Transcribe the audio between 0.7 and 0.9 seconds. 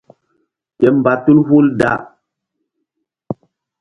Ke